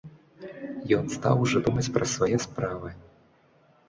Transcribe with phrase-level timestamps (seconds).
[0.99, 2.89] Ён стаў ужо думаць пра свае справы.